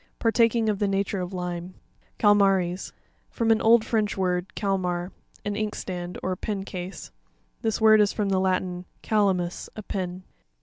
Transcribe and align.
Partaking 0.17 0.67
of 0.67 0.79
the 0.79 0.87
nature 0.87 1.21
of 1.21 1.31
lime. 1.31 1.75
Catma''ries.—From 2.17 3.51
an 3.51 3.61
old 3.61 3.85
French 3.85 4.17
word, 4.17 4.55
calmar, 4.55 5.11
an 5.45 5.55
inkstand, 5.55 6.17
or 6.23 6.31
a 6.31 6.37
pen 6.37 6.63
case; 6.63 7.11
this 7.61 7.79
word 7.79 8.01
is 8.01 8.11
from 8.11 8.29
the 8.29 8.39
Latin, 8.39 8.85
calamus,a 9.03 9.83
pen. 9.83 10.23